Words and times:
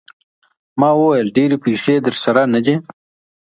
ما 0.79 0.89
وویل 0.95 1.27
ډېرې 1.37 1.57
پیسې 1.65 1.95
درسره 2.07 2.41
نه 2.53 2.59
دي. 2.65 2.75